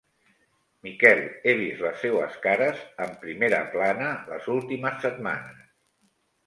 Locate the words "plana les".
3.77-4.53